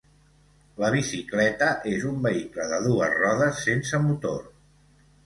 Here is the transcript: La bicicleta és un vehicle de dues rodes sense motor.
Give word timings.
La 0.83 0.87
bicicleta 0.93 1.67
és 1.91 2.07
un 2.11 2.15
vehicle 2.23 2.65
de 2.71 2.79
dues 2.87 3.13
rodes 3.25 3.61
sense 3.67 4.01
motor. 4.07 4.41